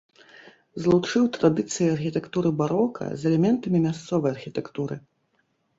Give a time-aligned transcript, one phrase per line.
[0.85, 4.95] Злучыў традыцыі архітэктуры барока з элементамі мясцовай архітэктуры.